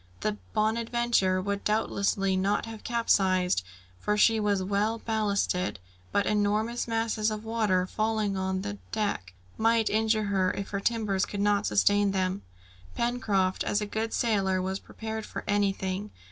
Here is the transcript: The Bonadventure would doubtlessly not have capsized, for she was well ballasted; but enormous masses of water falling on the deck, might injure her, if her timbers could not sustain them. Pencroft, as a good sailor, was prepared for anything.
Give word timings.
The 0.21 0.37
Bonadventure 0.55 1.39
would 1.43 1.63
doubtlessly 1.63 2.35
not 2.35 2.65
have 2.65 2.83
capsized, 2.83 3.63
for 3.99 4.17
she 4.17 4.39
was 4.39 4.63
well 4.63 4.97
ballasted; 4.97 5.77
but 6.11 6.25
enormous 6.25 6.87
masses 6.87 7.29
of 7.29 7.45
water 7.45 7.85
falling 7.85 8.35
on 8.35 8.63
the 8.63 8.79
deck, 8.91 9.35
might 9.59 9.91
injure 9.91 10.23
her, 10.23 10.53
if 10.53 10.69
her 10.71 10.79
timbers 10.79 11.27
could 11.27 11.39
not 11.39 11.67
sustain 11.67 12.13
them. 12.13 12.41
Pencroft, 12.95 13.63
as 13.63 13.79
a 13.79 13.85
good 13.85 14.11
sailor, 14.11 14.59
was 14.59 14.79
prepared 14.79 15.23
for 15.23 15.43
anything. 15.47 16.09